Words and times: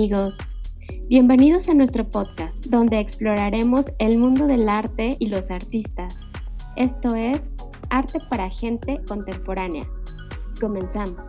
Amigos, 0.00 0.38
bienvenidos 1.10 1.68
a 1.68 1.74
nuestro 1.74 2.10
podcast 2.10 2.54
donde 2.68 2.98
exploraremos 2.98 3.92
el 3.98 4.16
mundo 4.16 4.46
del 4.46 4.66
arte 4.66 5.14
y 5.18 5.26
los 5.26 5.50
artistas. 5.50 6.18
Esto 6.76 7.14
es 7.14 7.52
Arte 7.90 8.18
para 8.30 8.48
Gente 8.48 8.98
Contemporánea. 9.06 9.86
Comenzamos. 10.58 11.28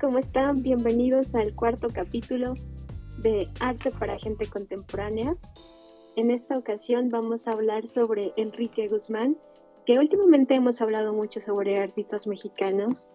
¿Cómo 0.00 0.16
están? 0.18 0.62
Bienvenidos 0.62 1.34
al 1.34 1.54
cuarto 1.54 1.88
capítulo 1.92 2.54
de 3.18 3.48
Arte 3.60 3.90
para 3.90 4.18
Gente 4.18 4.46
Contemporánea. 4.48 5.36
En 6.16 6.30
esta 6.30 6.56
ocasión 6.56 7.10
vamos 7.10 7.46
a 7.46 7.52
hablar 7.52 7.86
sobre 7.86 8.32
Enrique 8.38 8.88
Guzmán, 8.88 9.36
que 9.84 9.98
últimamente 9.98 10.54
hemos 10.54 10.80
hablado 10.80 11.12
mucho 11.12 11.40
sobre 11.40 11.78
artistas 11.78 12.26
mexicanos. 12.26 13.06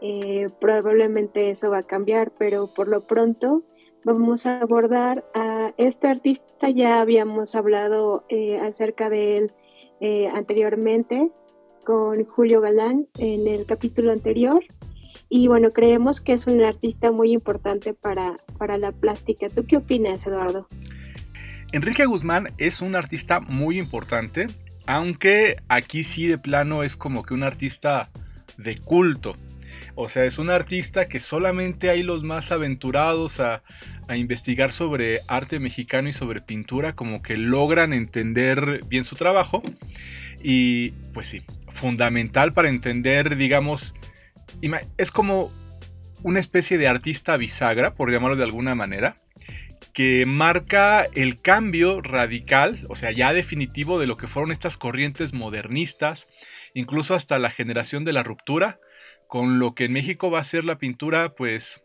Eh, 0.00 0.48
probablemente 0.60 1.50
eso 1.50 1.70
va 1.70 1.78
a 1.78 1.82
cambiar, 1.82 2.32
pero 2.36 2.66
por 2.66 2.88
lo 2.88 3.06
pronto 3.06 3.62
vamos 4.04 4.46
a 4.46 4.60
abordar 4.60 5.24
a 5.32 5.74
este 5.76 6.08
artista. 6.08 6.70
Ya 6.70 7.00
habíamos 7.00 7.54
hablado 7.54 8.24
eh, 8.28 8.58
acerca 8.58 9.10
de 9.10 9.38
él 9.38 9.52
eh, 10.00 10.26
anteriormente 10.26 11.30
con 11.84 12.24
Julio 12.24 12.60
Galán 12.60 13.06
en 13.16 13.46
el 13.46 13.64
capítulo 13.64 14.10
anterior 14.10 14.64
y 15.28 15.48
bueno, 15.48 15.70
creemos 15.70 16.20
que 16.20 16.32
es 16.32 16.46
un 16.46 16.62
artista 16.62 17.10
muy 17.10 17.32
importante 17.32 17.94
para, 17.94 18.36
para 18.58 18.78
la 18.78 18.92
plástica. 18.92 19.48
¿Tú 19.48 19.66
qué 19.66 19.76
opinas, 19.78 20.26
Eduardo? 20.26 20.68
Enrique 21.72 22.06
Guzmán 22.06 22.54
es 22.58 22.80
un 22.80 22.94
artista 22.94 23.40
muy 23.40 23.78
importante, 23.78 24.46
aunque 24.86 25.56
aquí 25.68 26.04
sí 26.04 26.26
de 26.26 26.38
plano 26.38 26.82
es 26.82 26.96
como 26.96 27.24
que 27.24 27.34
un 27.34 27.42
artista 27.42 28.10
de 28.56 28.76
culto. 28.76 29.36
O 29.96 30.08
sea, 30.08 30.24
es 30.24 30.38
un 30.38 30.50
artista 30.50 31.08
que 31.08 31.20
solamente 31.20 31.90
hay 31.90 32.02
los 32.02 32.22
más 32.22 32.52
aventurados 32.52 33.40
a, 33.40 33.62
a, 34.08 34.16
investigar 34.16 34.70
sobre 34.70 35.20
arte 35.26 35.58
mexicano 35.58 36.08
y 36.08 36.12
sobre 36.12 36.40
pintura, 36.40 36.94
como 36.94 37.22
que 37.22 37.36
logran 37.36 37.92
entender 37.92 38.80
bien 38.88 39.04
su 39.04 39.16
trabajo. 39.16 39.62
Y 40.42 40.90
pues 41.12 41.28
sí, 41.28 41.42
fundamental 41.72 42.52
para 42.52 42.68
entender, 42.68 43.36
digamos, 43.36 43.94
es 44.96 45.10
como 45.10 45.50
una 46.22 46.40
especie 46.40 46.78
de 46.78 46.88
artista 46.88 47.36
bisagra, 47.36 47.94
por 47.94 48.10
llamarlo 48.10 48.36
de 48.36 48.44
alguna 48.44 48.74
manera, 48.74 49.16
que 49.92 50.26
marca 50.26 51.06
el 51.14 51.40
cambio 51.40 52.02
radical, 52.02 52.80
o 52.88 52.96
sea, 52.96 53.12
ya 53.12 53.32
definitivo 53.32 53.98
de 53.98 54.06
lo 54.06 54.16
que 54.16 54.26
fueron 54.26 54.52
estas 54.52 54.76
corrientes 54.76 55.32
modernistas, 55.32 56.28
incluso 56.74 57.14
hasta 57.14 57.38
la 57.38 57.50
generación 57.50 58.04
de 58.04 58.12
la 58.12 58.22
ruptura, 58.22 58.78
con 59.28 59.58
lo 59.58 59.74
que 59.74 59.86
en 59.86 59.92
México 59.92 60.30
va 60.30 60.40
a 60.40 60.44
ser 60.44 60.64
la 60.64 60.78
pintura, 60.78 61.34
pues 61.34 61.82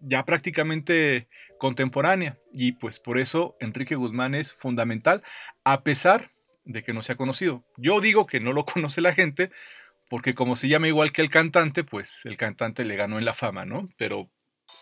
ya 0.00 0.24
prácticamente 0.24 1.28
contemporánea. 1.58 2.38
Y 2.52 2.72
pues 2.72 2.98
por 2.98 3.18
eso 3.18 3.56
Enrique 3.60 3.94
Guzmán 3.94 4.34
es 4.34 4.54
fundamental, 4.54 5.22
a 5.64 5.84
pesar 5.84 6.32
de 6.64 6.82
que 6.82 6.92
no 6.92 7.02
se 7.02 7.12
ha 7.12 7.16
conocido. 7.16 7.64
Yo 7.76 8.00
digo 8.00 8.26
que 8.26 8.40
no 8.40 8.52
lo 8.52 8.64
conoce 8.66 9.00
la 9.00 9.14
gente, 9.14 9.50
porque 10.12 10.34
como 10.34 10.56
se 10.56 10.68
llama 10.68 10.88
igual 10.88 11.10
que 11.10 11.22
el 11.22 11.30
cantante, 11.30 11.84
pues 11.84 12.26
el 12.26 12.36
cantante 12.36 12.84
le 12.84 12.96
ganó 12.96 13.18
en 13.18 13.24
la 13.24 13.32
fama, 13.32 13.64
¿no? 13.64 13.88
Pero 13.96 14.28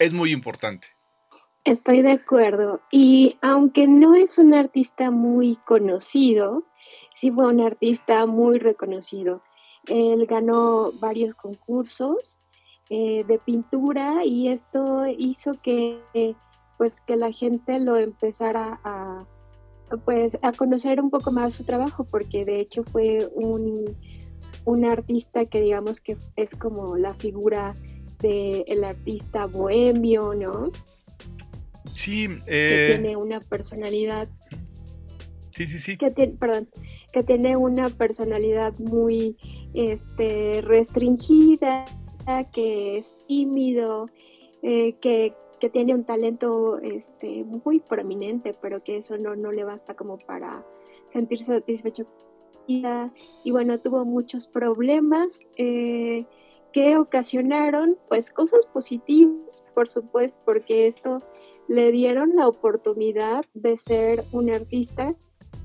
es 0.01 0.13
muy 0.13 0.33
importante. 0.33 0.89
Estoy 1.63 2.03
de 2.03 2.11
acuerdo. 2.11 2.81
Y 2.91 3.39
aunque 3.41 3.87
no 3.87 4.17
es 4.17 4.39
un 4.39 4.55
artista 4.55 5.13
muy 5.13 5.55
conocido, 5.65 6.65
sí 7.15 7.31
fue 7.31 7.47
un 7.47 7.61
artista 7.61 8.27
muy 8.27 8.59
reconocido. 8.59 9.41
Él 9.87 10.27
ganó 10.27 10.91
varios 10.99 11.37
concursos 11.37 12.41
eh, 12.89 13.23
de 13.23 13.39
pintura 13.39 14.25
y 14.25 14.49
esto 14.49 15.07
hizo 15.07 15.53
que, 15.63 16.01
pues, 16.77 17.01
que 17.07 17.15
la 17.15 17.31
gente 17.31 17.79
lo 17.79 17.97
empezara 17.97 18.81
pues, 20.05 20.37
a 20.43 20.51
conocer 20.51 21.01
un 21.01 21.11
poco 21.11 21.31
más 21.31 21.55
su 21.55 21.63
trabajo, 21.63 22.03
porque 22.03 22.45
de 22.45 22.59
hecho 22.59 22.83
fue 22.83 23.31
un 23.33 23.97
un 24.65 24.85
artista 24.85 25.45
que 25.47 25.61
digamos 25.61 26.01
que 26.01 26.17
es 26.37 26.51
como 26.51 26.97
la 26.97 27.15
figura 27.15 27.75
del 28.21 28.85
artista 28.85 29.47
bohemio, 29.47 30.35
¿no? 30.35 30.71
Sí, 31.93 32.29
que 32.47 32.87
eh, 32.87 32.95
tiene 32.95 33.17
una 33.17 33.41
personalidad. 33.41 34.29
Sí, 35.51 35.67
sí, 35.67 35.79
sí. 35.79 35.97
Que 35.97 36.11
perdón, 36.11 36.69
que 37.13 37.23
tiene 37.23 37.57
una 37.57 37.89
personalidad 37.89 38.79
muy 38.79 39.37
este, 39.75 40.61
restringida, 40.63 41.85
que 42.53 42.99
es 42.99 43.15
tímido, 43.27 44.09
eh, 44.63 44.95
que, 45.01 45.35
tiene 45.73 45.95
un 45.95 46.05
talento 46.05 46.79
este, 46.79 47.45
muy 47.45 47.81
prominente, 47.81 48.53
pero 48.63 48.83
que 48.83 48.97
eso 48.97 49.19
no, 49.19 49.37
no 49.37 49.53
le 49.53 49.65
basta 49.65 49.95
como 49.95 50.17
para 50.17 50.65
sentirse 51.13 51.45
satisfecho 51.45 52.07
y 52.67 53.51
bueno, 53.51 53.79
tuvo 53.81 54.05
muchos 54.05 54.47
problemas 54.47 55.41
eh, 55.57 56.25
que 56.73 56.97
ocasionaron 56.97 57.97
pues 58.09 58.31
cosas 58.31 58.67
positivas, 58.67 59.65
por 59.75 59.89
supuesto, 59.89 60.39
porque 60.45 60.87
esto 60.87 61.19
le 61.69 61.91
dieron 61.93 62.37
la 62.37 62.49
oportunidad 62.49 63.45
de 63.55 63.77
ser 63.77 64.23
un 64.33 64.51
artista 64.51 65.15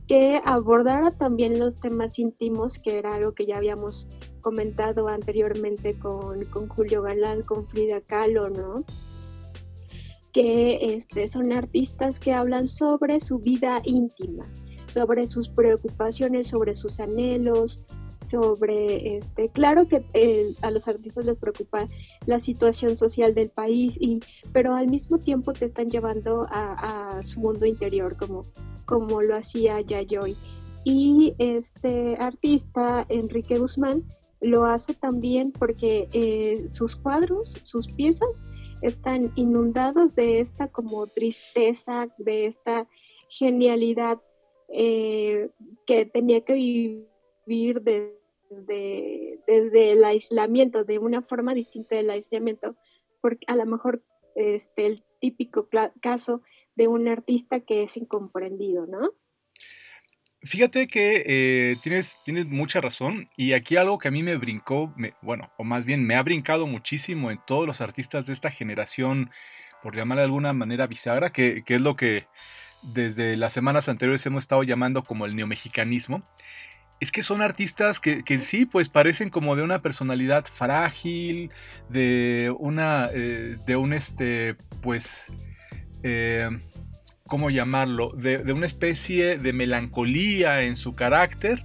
que 0.08 0.40
abordara 0.46 1.12
también 1.12 1.60
los 1.60 1.80
temas 1.80 2.20
íntimos, 2.20 2.78
que 2.78 2.98
era 2.98 3.16
algo 3.16 3.34
que 3.34 3.46
ya 3.46 3.58
habíamos 3.58 4.08
comentado 4.42 5.08
anteriormente 5.08 5.98
con, 5.98 6.46
con 6.46 6.68
Julio 6.70 7.02
Galán, 7.02 7.42
con 7.42 7.68
Frida 7.68 8.02
Kahlo, 8.02 8.50
¿no? 8.50 8.84
Que 10.32 10.96
este, 10.96 11.28
son 11.28 11.52
artistas 11.52 12.20
que 12.20 12.34
hablan 12.34 12.68
sobre 12.68 13.20
su 13.20 13.40
vida 13.40 13.82
íntima, 13.84 14.46
sobre 14.96 15.28
sus 15.28 15.50
preocupaciones, 15.50 16.48
sobre 16.48 16.74
sus 16.74 17.02
anhelos, 17.02 17.82
sobre, 18.30 19.18
este, 19.18 19.50
claro 19.50 19.90
que 19.90 20.06
eh, 20.14 20.54
a 20.62 20.72
los 20.72 20.88
artistas 20.88 21.26
les 21.26 21.38
preocupa 21.38 21.86
la 22.26 22.40
situación 22.40 22.96
social 22.96 23.36
del 23.36 23.50
país, 23.50 23.98
y, 24.00 24.22
pero 24.54 24.74
al 24.74 24.88
mismo 24.88 25.20
tiempo 25.20 25.52
te 25.52 25.66
están 25.66 25.88
llevando 25.88 26.48
a, 26.50 27.20
su 27.22 27.42
mundo 27.42 27.66
interior, 27.66 28.16
como, 28.16 28.46
como 28.86 29.22
lo 29.22 29.36
hacía 29.36 29.82
Yayoi. 29.82 30.34
Y 30.86 31.34
este 31.40 32.16
artista, 32.18 33.06
Enrique 33.10 33.58
Guzmán, 33.58 34.06
lo 34.40 34.64
hace 34.66 34.94
también 34.94 35.52
porque 35.52 36.08
eh, 36.14 36.70
sus 36.70 36.96
cuadros, 36.96 37.54
sus 37.64 37.92
piezas, 37.92 38.30
están 38.82 39.34
inundados 39.36 40.16
de 40.16 40.40
esta 40.40 40.70
como 40.70 41.06
tristeza, 41.08 42.08
de 42.18 42.46
esta 42.46 42.88
genialidad 43.28 44.20
eh, 44.70 45.50
que 45.86 46.06
tenía 46.06 46.42
que 46.42 46.54
vivir 46.54 47.82
desde, 47.82 49.40
desde 49.48 49.92
el 49.92 50.04
aislamiento, 50.04 50.84
de 50.84 51.00
una 51.00 51.22
forma 51.22 51.54
distinta 51.54 51.96
del 51.96 52.10
aislamiento, 52.10 52.76
porque 53.22 53.46
a 53.48 53.56
lo 53.56 53.66
mejor 53.66 54.04
este, 54.36 54.86
el 54.88 55.04
típico 55.20 55.70
caso 56.02 56.42
de 56.76 56.88
un 56.88 57.08
artista 57.08 57.62
que 57.62 57.84
es 57.84 57.96
incomprendido, 57.98 58.86
¿no? 58.86 59.12
Fíjate 60.42 60.88
que 60.88 61.24
eh, 61.26 61.76
tienes, 61.82 62.18
tienes 62.24 62.46
mucha 62.46 62.80
razón 62.80 63.30
y 63.36 63.54
aquí 63.54 63.78
algo 63.78 63.98
que 63.98 64.10
a 64.10 64.12
mí 64.12 64.22
me 64.22 64.36
brincó, 64.36 64.94
bueno, 65.24 65.52
o 65.58 65.64
más 65.64 65.86
bien 65.86 66.06
me 66.06 66.16
ha 66.16 66.22
brincado 66.22 66.68
muchísimo 66.68 67.32
en 67.32 67.40
todos 67.48 67.66
los 67.66 67.82
artistas 67.82 68.28
de 68.28 68.34
esta 68.34 68.52
generación, 68.52 69.32
por 69.82 69.96
llamarle 69.96 70.22
de 70.22 70.26
alguna 70.26 70.54
manera 70.54 70.86
bisagra, 70.86 71.32
que, 71.32 71.64
que 71.66 71.76
es 71.76 71.82
lo 71.82 71.96
que 71.96 72.28
desde 72.94 73.36
las 73.38 73.54
semanas 73.54 73.90
anteriores 73.90 74.26
hemos 74.26 74.44
estado 74.44 74.64
llamando 74.64 75.04
como 75.04 75.26
el 75.26 75.36
neomexicanismo, 75.36 76.24
es 77.00 77.12
que 77.12 77.24
son 77.24 77.42
artistas 77.42 78.00
que, 78.00 78.24
sí, 78.40 78.66
pues 78.66 78.90
parecen 78.90 79.30
como 79.30 79.56
de 79.56 79.64
una 79.64 79.82
personalidad 79.82 80.46
frágil, 80.46 81.52
de 81.90 82.54
una, 82.58 83.10
eh, 83.14 83.58
de 83.66 83.76
un 83.76 83.94
este, 83.94 84.56
pues, 84.82 85.28
eh, 86.04 86.50
¿cómo 87.28 87.50
llamarlo? 87.50 88.12
De, 88.12 88.38
de, 88.40 88.54
una 88.54 88.66
especie 88.66 89.38
de 89.38 89.54
melancolía 89.54 90.64
en 90.64 90.78
su 90.78 90.94
carácter. 90.96 91.64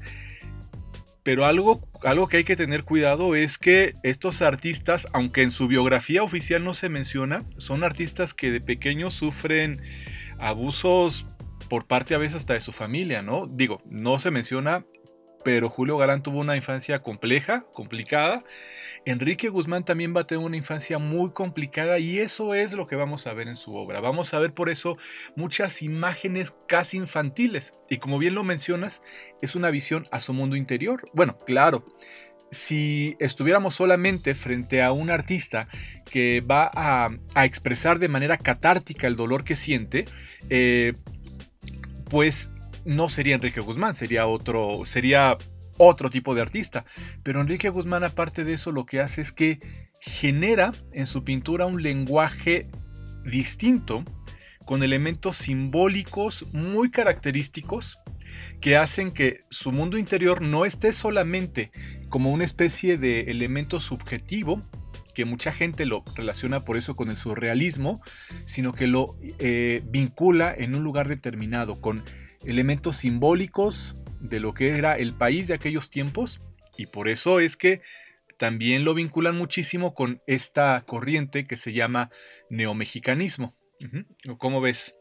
Pero 1.23 1.44
algo, 1.44 1.87
algo 2.02 2.26
que 2.26 2.38
hay 2.38 2.44
que 2.44 2.56
tener 2.56 2.82
cuidado 2.82 3.37
es 3.37 3.58
que 3.58 3.94
estos 4.02 4.43
artistas, 4.43 5.06
aunque 5.12 5.43
en 5.43 5.50
su 5.50 5.69
biografía 5.69 6.23
oficial 6.23 6.64
no 6.64 6.75
se 6.75 6.88
menciona, 6.88 7.44
son 7.56 7.84
artistas 7.84 8.34
que 8.34 8.50
de 8.50 8.61
pequeños 8.61 9.14
sufren 9.14 9.81
abusos 10.40 11.26
por 11.69 11.87
parte 11.87 12.14
a 12.14 12.19
veces 12.19 12.37
hasta 12.37 12.54
de 12.54 12.60
su 12.60 12.72
familia, 12.72 13.22
¿no? 13.22 13.46
Digo, 13.46 13.81
no 13.87 14.19
se 14.19 14.31
menciona, 14.31 14.84
pero 15.44 15.69
Julio 15.69 15.96
Galán 15.96 16.22
tuvo 16.22 16.40
una 16.40 16.56
infancia 16.56 17.02
compleja, 17.02 17.64
complicada. 17.72 18.42
Enrique 19.06 19.48
Guzmán 19.48 19.84
también 19.84 20.14
va 20.14 20.22
a 20.22 20.26
tener 20.26 20.44
una 20.44 20.58
infancia 20.58 20.98
muy 20.98 21.31
complicada 21.31 21.98
y 21.98 22.19
eso 22.19 22.54
es 22.54 22.75
lo 22.75 22.87
que 22.87 22.96
vamos 22.96 23.26
a 23.26 23.32
ver 23.32 23.48
en 23.48 23.56
su 23.56 23.75
obra. 23.75 24.00
Vamos 24.00 24.34
a 24.34 24.38
ver 24.38 24.52
por 24.52 24.69
eso 24.69 24.98
muchas 25.37 25.81
imágenes 25.81 26.52
casi 26.69 26.98
infantiles. 26.98 27.72
Y 27.88 27.96
como 27.96 28.19
bien 28.19 28.34
lo 28.34 28.44
mencionas, 28.44 29.02
es 29.40 29.54
una 29.54 29.70
visión 29.70 30.06
a 30.10 30.20
su 30.20 30.34
mundo 30.34 30.54
interior. 30.56 31.02
Bueno, 31.14 31.38
claro, 31.46 31.84
si 32.50 33.17
estuviéramos 33.20 33.75
solamente 33.75 34.35
frente 34.35 34.82
a 34.82 34.93
un 34.93 35.11
artista 35.11 35.69
que 36.11 36.41
va 36.41 36.70
a, 36.75 37.11
expresar 37.44 37.99
de 37.99 38.08
manera 38.08 38.37
catártica 38.37 39.06
el 39.06 39.17
dolor 39.17 39.44
que 39.44 39.56
siente, 39.56 40.05
eh, 40.49 40.94
pues 42.08 42.50
no 42.85 43.08
sería 43.08 43.37
Enrique 43.37 43.61
Guzmán, 43.61 43.94
sería 43.94 44.26
otro, 44.26 44.85
sería 44.85 45.38
otro 45.79 46.11
tipo 46.11 46.35
de 46.35 46.43
artista. 46.43 46.85
Pero 47.23 47.41
Enrique 47.41 47.69
Guzmán, 47.69 48.05
aparte 48.05 48.44
de 48.44 48.55
eso, 48.55 48.73
lo 48.73 48.85
que 48.85 49.00
hace 49.00 49.20
es 49.20 49.32
que 49.32 49.61
genera 50.00 50.73
en 50.93 51.06
su 51.06 51.23
pintura 51.25 51.67
un 51.67 51.82
lenguaje 51.82 52.67
distinto, 53.25 54.05
con 54.64 54.82
elementos 54.82 55.37
simbólicos 55.37 56.47
muy 56.52 56.91
característicos 56.91 57.99
que 58.60 58.76
hacen 58.76 59.12
que 59.12 59.44
su 59.50 59.72
mundo 59.72 59.98
interior 59.98 60.42
no 60.42 60.64
esté 60.64 60.92
solamente 60.92 61.70
como 62.08 62.32
una 62.32 62.44
especie 62.44 62.98
de 62.98 63.22
elemento 63.31 63.81
subjetivo, 63.81 64.62
que 65.14 65.25
mucha 65.25 65.52
gente 65.52 65.87
lo 65.87 66.04
relaciona 66.14 66.64
por 66.64 66.76
eso 66.76 66.94
con 66.94 67.08
el 67.08 67.16
surrealismo, 67.16 68.00
sino 68.46 68.72
que 68.72 68.87
lo 68.87 69.16
eh, 69.38 69.82
vincula 69.87 70.54
en 70.56 70.75
un 70.75 70.84
lugar 70.84 71.08
determinado, 71.08 71.81
con 71.81 72.04
elementos 72.44 72.96
simbólicos 72.96 73.96
de 74.20 74.40
lo 74.40 74.54
que 74.54 74.70
era 74.70 74.96
el 74.96 75.14
país 75.14 75.48
de 75.48 75.54
aquellos 75.54 75.90
tiempos, 75.90 76.38
y 76.76 76.87
por 76.87 77.08
eso 77.08 77.40
es 77.40 77.56
que 77.56 77.82
también 78.38 78.84
lo 78.84 78.94
vinculan 78.94 79.37
muchísimo 79.37 79.92
con 79.92 80.22
esta 80.26 80.82
corriente 80.87 81.46
que 81.46 81.58
se 81.58 81.75
llama 81.75 82.10
neomexicanismo. 82.48 83.54
¿Cómo 84.38 84.60
ves? 84.60 84.94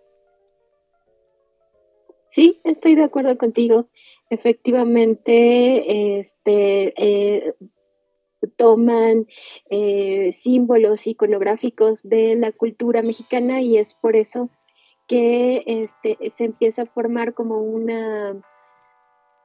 Sí, 2.31 2.60
estoy 2.64 2.96
de 2.96 3.04
acuerdo 3.04 3.38
contigo. 3.38 3.90
Efectivamente, 4.30 6.20
este, 6.20 6.94
eh, 6.98 7.56
toman 8.56 9.28
eh, 9.70 10.38
símbolos 10.42 11.08
iconográficos 11.08 12.02
de 12.04 12.36
la 12.36 12.52
cultura 12.52 13.02
mexicana 13.02 13.62
y 13.62 13.78
es 13.78 13.96
por 13.96 14.16
eso 14.16 14.50
que 15.08 15.64
este, 15.66 16.18
se 16.38 16.46
empieza 16.46 16.84
a 16.84 16.86
formar 16.86 17.34
como 17.34 17.58
una, 17.62 18.40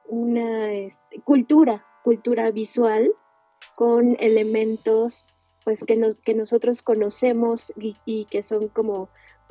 una 0.07 0.71
este, 0.71 1.21
cultura, 1.23 1.83
cultura 2.03 2.51
visual 2.51 3.11
con 3.75 4.15
elementos 4.19 5.25
pues 5.63 5.83
que, 5.83 5.95
nos, 5.95 6.21
que 6.21 6.35
nosotros 6.35 6.83
conocemos 6.83 7.73
y, 8.05 8.25
que 8.25 8.43
son 8.43 8.67
como 8.67 9.09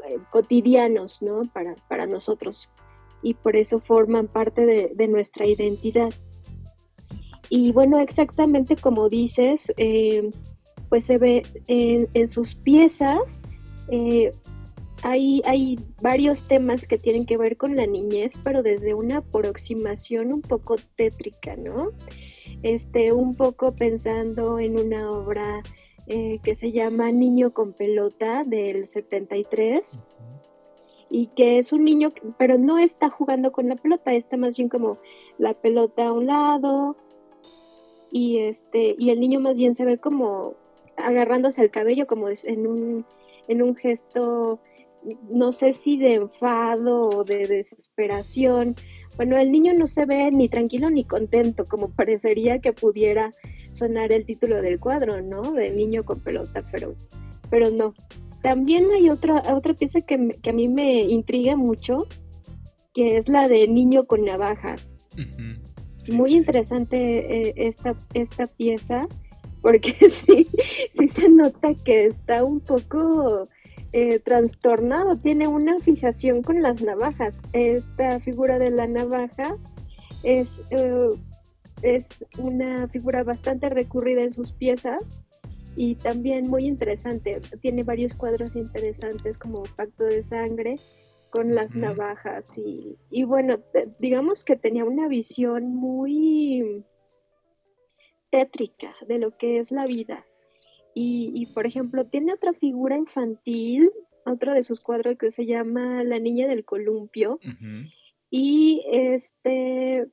eh, 0.08 0.18
cotidianos 0.30 1.20
¿no? 1.20 1.42
para, 1.52 1.74
para 1.88 2.06
nosotros 2.06 2.68
y 3.24 3.34
por 3.34 3.56
eso 3.56 3.80
forman 3.80 4.28
parte 4.28 4.66
de, 4.66 5.08
nuestra 5.08 5.46
identidad. 5.46 6.12
Y 7.48 7.72
bueno, 7.72 7.98
exactamente 7.98 8.76
como 8.76 9.08
dices, 9.08 9.72
eh, 9.78 10.30
pues 10.90 11.06
se 11.06 11.18
ve 11.18 11.42
en, 11.66 12.28
sus 12.28 12.54
piezas, 12.54 13.22
eh, 13.88 14.32
hay, 15.02 15.42
hay 15.46 15.78
varios 16.00 16.40
temas 16.46 16.86
que 16.86 16.98
tienen 16.98 17.26
que 17.26 17.38
ver 17.38 17.56
con 17.56 17.76
la 17.76 17.86
niñez, 17.86 18.32
pero 18.42 18.62
desde 18.62 18.94
una 18.94 19.18
aproximación 19.18 20.32
un 20.32 20.42
poco 20.42 20.76
tétrica, 20.96 21.56
¿no? 21.56 21.92
Este, 22.62 23.12
un 23.12 23.34
poco 23.34 23.74
pensando 23.74 24.58
en 24.58 24.78
una 24.78 25.08
obra 25.08 25.62
eh, 26.06 26.40
que 26.42 26.54
se 26.56 26.72
llama 26.72 27.10
Niño 27.10 27.54
con 27.54 27.72
pelota 27.72 28.42
del 28.44 28.86
73 28.86 29.82
y 31.14 31.28
que 31.28 31.58
es 31.60 31.72
un 31.72 31.84
niño, 31.84 32.08
pero 32.38 32.58
no 32.58 32.76
está 32.76 33.08
jugando 33.08 33.52
con 33.52 33.68
la 33.68 33.76
pelota, 33.76 34.12
está 34.12 34.36
más 34.36 34.56
bien 34.56 34.68
como 34.68 34.98
la 35.38 35.54
pelota 35.54 36.08
a 36.08 36.12
un 36.12 36.26
lado 36.26 36.96
y 38.10 38.38
este 38.38 38.96
y 38.98 39.10
el 39.10 39.20
niño 39.20 39.38
más 39.38 39.56
bien 39.56 39.76
se 39.76 39.84
ve 39.84 39.98
como 39.98 40.54
agarrándose 40.96 41.60
al 41.60 41.70
cabello 41.70 42.08
como 42.08 42.28
en 42.28 42.66
un 42.66 43.06
en 43.46 43.62
un 43.62 43.76
gesto 43.76 44.58
no 45.30 45.52
sé 45.52 45.74
si 45.74 45.98
de 45.98 46.14
enfado 46.14 47.08
o 47.10 47.22
de 47.22 47.46
desesperación. 47.46 48.74
Bueno, 49.16 49.38
el 49.38 49.52
niño 49.52 49.72
no 49.74 49.86
se 49.86 50.06
ve 50.06 50.32
ni 50.32 50.48
tranquilo 50.48 50.90
ni 50.90 51.04
contento, 51.04 51.64
como 51.66 51.90
parecería 51.94 52.58
que 52.58 52.72
pudiera 52.72 53.32
sonar 53.70 54.10
el 54.10 54.26
título 54.26 54.60
del 54.60 54.80
cuadro, 54.80 55.22
¿no? 55.22 55.52
De 55.52 55.70
niño 55.70 56.04
con 56.04 56.18
pelota, 56.18 56.64
pero, 56.72 56.96
pero 57.50 57.70
no. 57.70 57.94
También 58.44 58.84
hay 58.94 59.08
otra, 59.08 59.42
otra 59.54 59.72
pieza 59.72 60.02
que, 60.02 60.16
a 60.16 60.52
mí 60.52 60.68
me 60.68 61.00
intriga 61.04 61.56
mucho, 61.56 62.06
que 62.92 63.16
es 63.16 63.26
la 63.26 63.48
de 63.48 63.66
Niño 63.66 64.04
con 64.04 64.22
Navajas. 64.22 64.86
Muy 66.12 66.36
interesante 66.36 67.48
eh, 67.48 67.54
esta, 67.56 67.96
esta 68.12 68.46
pieza, 68.46 69.06
porque 69.62 69.96
sí, 70.26 70.46
sí 70.98 71.08
se 71.08 71.30
nota 71.30 71.72
que 71.86 72.04
está 72.04 72.44
un 72.44 72.60
poco 72.60 73.48
eh, 73.94 74.18
trastornado, 74.18 75.16
tiene 75.16 75.48
una 75.48 75.78
fijación 75.78 76.42
con 76.42 76.60
las 76.60 76.82
navajas. 76.82 77.40
Esta 77.54 78.20
figura 78.20 78.58
de 78.58 78.72
la 78.72 78.86
navaja 78.86 79.56
es, 80.22 80.50
eh, 80.68 81.08
es 81.80 82.06
una 82.36 82.88
figura 82.88 83.24
bastante 83.24 83.70
recurrida 83.70 84.20
en 84.20 84.34
sus 84.34 84.52
piezas 84.52 85.23
y 85.76 85.96
también 85.96 86.48
muy 86.48 86.66
interesante. 86.66 87.40
Tiene 87.60 87.82
varios 87.82 88.14
cuadros 88.14 88.56
interesantes 88.56 89.38
como 89.38 89.62
Pacto 89.76 90.04
de 90.04 90.22
Sangre 90.22 90.78
con 91.30 91.54
las 91.54 91.74
navajas 91.74 92.44
y, 92.56 92.96
y, 93.10 93.24
bueno, 93.24 93.58
digamos 93.98 94.44
que 94.44 94.56
tenía 94.56 94.84
una 94.84 95.08
visión 95.08 95.74
muy 95.74 96.84
tétrica 98.30 98.94
de 99.08 99.18
lo 99.18 99.36
que 99.36 99.58
es 99.58 99.72
la 99.72 99.86
vida. 99.86 100.24
Y, 100.94 101.32
y 101.34 101.46
por 101.46 101.66
ejemplo, 101.66 102.06
tiene 102.06 102.32
otra 102.32 102.52
figura 102.52 102.96
infantil, 102.96 103.90
otro 104.24 104.54
de 104.54 104.62
sus 104.62 104.80
cuadros 104.80 105.16
que 105.18 105.32
se 105.32 105.44
llama 105.44 106.04
La 106.04 106.20
Niña 106.20 106.46
del 106.46 106.64
Columpio. 106.64 107.40
Y 108.30 108.84
este 108.90 110.06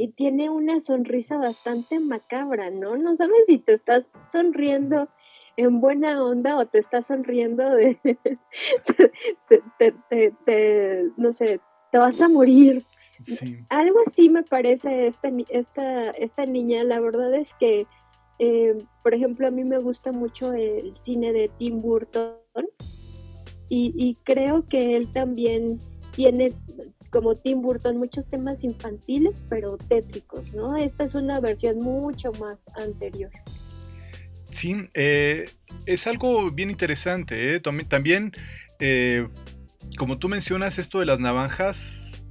y 0.00 0.08
tiene 0.08 0.48
una 0.48 0.80
sonrisa 0.80 1.36
bastante 1.36 2.00
macabra, 2.00 2.70
¿no? 2.70 2.96
No 2.96 3.14
sabes 3.16 3.36
si 3.46 3.58
te 3.58 3.74
estás 3.74 4.08
sonriendo 4.32 5.10
en 5.58 5.82
buena 5.82 6.24
onda 6.24 6.56
o 6.56 6.64
te 6.64 6.78
estás 6.78 7.08
sonriendo 7.08 7.68
de, 7.74 7.98
no 11.18 11.34
sé, 11.34 11.60
te 11.92 11.98
vas 11.98 12.18
a 12.18 12.30
morir. 12.30 12.82
Algo 13.68 13.98
así 14.06 14.30
me 14.30 14.42
parece 14.42 15.08
esta, 15.08 15.30
esta, 15.50 16.10
esta 16.12 16.46
niña, 16.46 16.82
la 16.82 16.98
verdad 16.98 17.34
es 17.34 17.52
que, 17.60 17.86
eh, 18.38 18.78
por 19.02 19.12
ejemplo, 19.12 19.48
a 19.48 19.50
mí 19.50 19.64
me 19.64 19.80
gusta 19.80 20.12
mucho 20.12 20.54
el 20.54 20.94
cine 21.02 21.34
de 21.34 21.50
Tim 21.58 21.82
Burton 21.82 22.38
y, 23.68 23.92
y 23.94 24.14
creo 24.24 24.66
que 24.66 24.96
él 24.96 25.12
también 25.12 25.76
tiene 26.12 26.54
como 27.10 27.34
Tim 27.34 27.60
Burton, 27.62 27.96
muchos 27.96 28.26
temas 28.26 28.62
infantiles, 28.62 29.44
pero 29.48 29.76
tétricos, 29.76 30.54
¿no? 30.54 30.76
Esta 30.76 31.04
es 31.04 31.14
una 31.14 31.40
versión 31.40 31.78
mucho 31.78 32.32
más 32.32 32.58
anterior. 32.76 33.30
Sí, 34.50 34.88
eh, 34.94 35.46
es 35.86 36.06
algo 36.06 36.50
bien 36.50 36.70
interesante. 36.70 37.54
¿eh? 37.54 37.60
También, 37.60 38.32
eh, 38.78 39.28
como 39.96 40.18
tú 40.18 40.28
mencionas, 40.28 40.78
esto 40.78 41.00
de 41.00 41.06
las 41.06 41.20
navajas, 41.20 42.22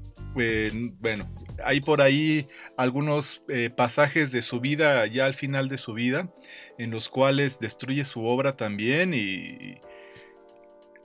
bueno, 1.00 1.30
hay 1.66 1.82
por 1.82 2.02
ahí 2.02 2.46
algunos 2.78 3.42
pasajes 3.76 4.32
de 4.32 4.42
su 4.42 4.60
vida, 4.60 5.06
ya 5.08 5.26
al 5.26 5.34
final 5.34 5.68
de 5.68 5.78
su 5.78 5.94
vida, 5.94 6.30
en 6.78 6.92
los 6.92 7.10
cuales 7.10 7.60
destruye 7.60 8.06
su 8.06 8.26
obra 8.26 8.56
también 8.56 9.14
y 9.14 9.80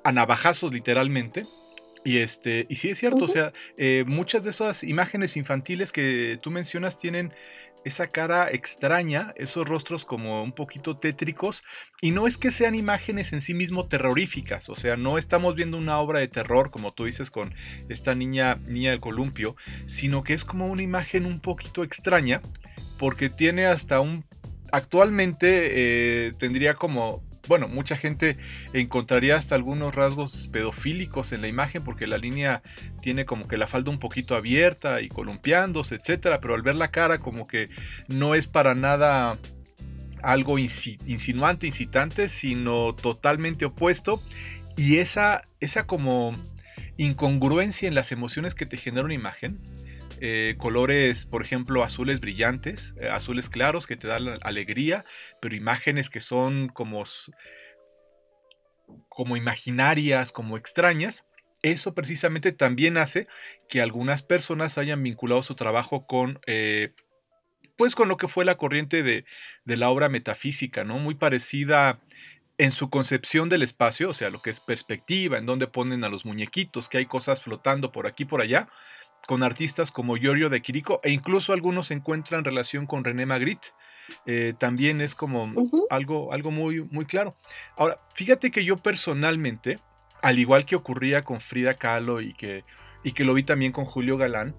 a 0.04 0.12
navajazos 0.12 0.73
literalmente. 0.73 1.43
Y, 2.04 2.18
este, 2.18 2.66
y 2.68 2.75
sí 2.75 2.90
es 2.90 2.99
cierto, 2.99 3.25
o 3.25 3.28
sea, 3.28 3.52
eh, 3.78 4.04
muchas 4.06 4.44
de 4.44 4.50
esas 4.50 4.84
imágenes 4.84 5.37
infantiles 5.37 5.90
que 5.90 6.38
tú 6.42 6.50
mencionas 6.50 6.99
tienen 6.99 7.32
esa 7.84 8.06
cara 8.06 8.50
extraña, 8.50 9.32
esos 9.37 9.68
rostros 9.68 10.04
como 10.04 10.42
un 10.42 10.52
poquito 10.52 10.96
tétricos, 10.96 11.62
y 12.00 12.11
no 12.11 12.26
es 12.26 12.37
que 12.37 12.50
sean 12.50 12.75
imágenes 12.75 13.32
en 13.32 13.40
sí 13.40 13.54
mismo 13.54 13.87
terroríficas, 13.87 14.68
o 14.68 14.76
sea, 14.76 14.96
no 14.96 15.18
estamos 15.18 15.54
viendo 15.54 15.78
una 15.78 15.99
obra 15.99 16.20
de 16.20 16.28
terror, 16.28 16.70
como 16.70 16.92
tú 16.92 17.04
dices, 17.04 17.30
con 17.30 17.54
esta 17.88 18.14
niña, 18.14 18.56
niña 18.66 18.90
del 18.90 19.00
columpio, 19.00 19.56
sino 19.87 20.25
que 20.25 20.34
es 20.34 20.44
como 20.44 20.66
una 20.66 20.82
imagen 20.82 21.26
un 21.26 21.40
poquito 21.40 21.84
extraña, 21.84 22.40
porque 22.99 23.28
tiene 23.28 23.66
hasta 23.66 24.00
un... 24.00 24.25
Actualmente 24.73 26.26
eh, 26.28 26.32
tendría 26.38 26.75
como 26.75 27.23
bueno, 27.48 27.68
mucha 27.68 27.96
gente 27.96 28.36
encontraría 28.72 29.36
hasta 29.36 29.54
algunos 29.54 29.94
rasgos 29.94 30.48
pedofílicos 30.48 31.32
en 31.32 31.42
la 31.42 31.48
imagen 31.48 31.84
porque 31.84 32.06
la 32.06 32.18
línea 32.18 32.62
tiene 33.00 33.24
como 33.24 33.48
que 33.48 33.56
la 33.56 33.66
falda 33.66 33.90
un 33.90 33.98
poquito 33.98 34.36
abierta 34.36 35.00
y 35.00 35.08
columpiándose, 35.08 35.96
etcétera, 35.96 36.40
pero 36.40 36.54
al 36.54 36.62
ver 36.62 36.76
la 36.76 36.90
cara 36.90 37.18
como 37.18 37.46
que 37.46 37.68
no 38.08 38.34
es 38.34 38.46
para 38.46 38.74
nada 38.74 39.38
algo 40.22 40.58
insinuante, 40.58 41.66
incitante, 41.66 42.28
sino 42.28 42.94
totalmente 42.94 43.66
opuesto. 43.66 44.20
Y 44.76 44.96
esa 44.96 45.42
esa 45.60 45.86
como 45.86 46.36
incongruencia 46.96 47.88
en 47.88 47.94
las 47.94 48.12
emociones 48.12 48.54
que 48.54 48.66
te 48.66 48.76
genera 48.76 49.04
una 49.04 49.14
imagen 49.14 49.60
eh, 50.21 50.54
colores, 50.59 51.26
por 51.26 51.42
ejemplo, 51.42 51.83
azules 51.83 52.21
brillantes, 52.21 52.94
eh, 53.00 53.09
azules 53.09 53.49
claros 53.49 53.87
que 53.87 53.97
te 53.97 54.09
dan 54.09 54.38
alegría, 54.42 55.04
pero 55.40 55.54
imágenes 55.54 56.11
que 56.11 56.21
son 56.21 56.68
como, 56.68 57.04
como 59.09 59.37
imaginarias, 59.37 60.33
como 60.33 60.56
extrañas. 60.56 61.25
Eso 61.62 61.94
precisamente 61.94 62.52
también 62.52 62.97
hace 62.97 63.26
que 63.68 63.80
algunas 63.80 64.23
personas 64.23 64.76
hayan 64.76 65.02
vinculado 65.02 65.42
su 65.42 65.54
trabajo 65.54 66.06
con, 66.06 66.40
eh, 66.47 66.92
pues 67.76 67.94
con 67.94 68.09
lo 68.09 68.16
que 68.16 68.28
fue 68.28 68.44
la 68.44 68.56
corriente 68.56 69.02
de, 69.02 69.25
de 69.64 69.76
la 69.76 69.88
obra 69.88 70.09
metafísica, 70.09 70.85
¿no? 70.85 70.99
Muy 70.99 71.14
parecida 71.14 72.00
en 72.59 72.71
su 72.71 72.88
concepción 72.88 73.49
del 73.49 73.62
espacio, 73.62 74.11
o 74.11 74.14
sea, 74.14 74.30
lo 74.30 74.40
que 74.40 74.50
es 74.50 74.61
perspectiva, 74.61 75.38
en 75.38 75.47
donde 75.47 75.66
ponen 75.66 76.04
a 76.04 76.09
los 76.09 76.25
muñequitos, 76.25 76.88
que 76.88 76.99
hay 76.99 77.06
cosas 77.06 77.42
flotando 77.42 77.90
por 77.90 78.06
aquí, 78.06 78.25
por 78.25 78.40
allá, 78.40 78.68
con 79.26 79.43
artistas 79.43 79.90
como 79.90 80.16
Giorgio 80.16 80.49
de 80.49 80.62
Quirico 80.62 81.00
e 81.02 81.11
incluso 81.11 81.52
algunos 81.52 81.88
se 81.88 81.95
encuentran 81.95 82.45
relación 82.45 82.87
con 82.87 83.04
René 83.04 83.26
Magritte. 83.26 83.69
Eh, 84.26 84.52
también 84.59 85.00
es 85.00 85.14
como 85.14 85.50
algo, 85.90 86.33
algo 86.33 86.50
muy, 86.50 86.83
muy 86.83 87.07
claro. 87.07 87.37
Ahora, 87.76 88.00
fíjate 88.14 88.50
que 88.50 88.64
yo 88.64 88.76
personalmente, 88.76 89.78
al 90.23 90.38
igual 90.38 90.66
que 90.66 90.76
ocurría 90.76 91.25
con 91.25 91.40
Frida 91.40 91.75
Kahlo 91.75 92.21
y 92.21 92.35
que, 92.35 92.64
y 93.02 93.12
que 93.12 93.25
lo 93.25 93.35
vi 93.35 93.45
también 93.45 93.73
con 93.73 93.87
Julio 93.87 94.19
Galán, 94.19 94.54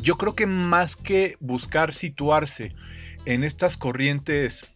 yo 0.00 0.16
creo 0.16 0.34
que 0.34 0.46
más 0.46 0.96
que 0.96 1.36
buscar 1.40 1.92
situarse 1.92 2.70
en 3.26 3.44
estas 3.44 3.76
corrientes, 3.76 4.72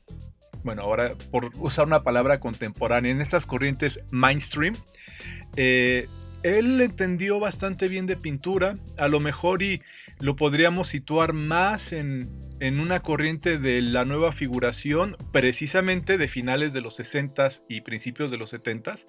bueno, 0.62 0.82
ahora 0.82 1.14
por 1.30 1.50
usar 1.56 1.86
una 1.86 2.02
palabra 2.02 2.38
contemporánea, 2.38 3.10
en 3.10 3.20
estas 3.20 3.46
corrientes 3.46 4.00
mainstream, 4.10 4.74
eh, 5.56 6.06
él 6.42 6.80
entendió 6.80 7.38
bastante 7.38 7.88
bien 7.88 8.06
de 8.06 8.16
pintura, 8.16 8.76
a 8.96 9.08
lo 9.08 9.20
mejor 9.20 9.62
y 9.62 9.82
lo 10.20 10.36
podríamos 10.36 10.88
situar 10.88 11.32
más 11.32 11.92
en, 11.92 12.28
una 12.60 13.00
corriente 13.00 13.58
de 13.58 13.80
la 13.80 14.04
nueva 14.04 14.32
figuración, 14.32 15.16
precisamente 15.32 16.18
de 16.18 16.28
finales 16.28 16.72
de 16.72 16.82
los 16.82 16.98
60s 16.98 17.62
y 17.68 17.80
principios 17.80 18.30
de 18.30 18.36
los 18.36 18.52
70s, 18.52 19.06